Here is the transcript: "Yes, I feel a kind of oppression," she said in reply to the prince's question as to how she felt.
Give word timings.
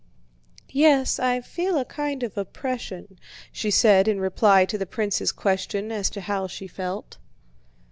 "Yes, 0.73 1.19
I 1.19 1.41
feel 1.41 1.77
a 1.77 1.85
kind 1.85 2.23
of 2.23 2.35
oppression," 2.35 3.19
she 3.51 3.69
said 3.69 4.07
in 4.07 4.19
reply 4.19 4.65
to 4.65 4.77
the 4.79 4.87
prince's 4.87 5.31
question 5.31 5.91
as 5.91 6.09
to 6.09 6.21
how 6.21 6.47
she 6.47 6.65
felt. 6.67 7.19